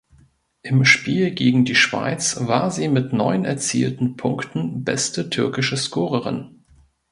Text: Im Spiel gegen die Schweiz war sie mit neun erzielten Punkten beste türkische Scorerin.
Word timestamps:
Im 0.63 0.83
Spiel 0.83 1.29
gegen 1.29 1.63
die 1.63 1.75
Schweiz 1.75 2.37
war 2.47 2.71
sie 2.71 2.87
mit 2.87 3.13
neun 3.13 3.45
erzielten 3.45 4.15
Punkten 4.17 4.83
beste 4.83 5.29
türkische 5.29 5.77
Scorerin. 5.77 6.63